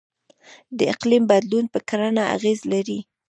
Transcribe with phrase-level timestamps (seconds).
[0.77, 2.99] د اقلیم بدلون په کرنه اغیز لري.